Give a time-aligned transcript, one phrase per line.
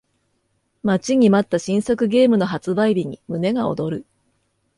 [0.83, 4.05] 待ちに待った新作ゲームの発売日に胸が躍る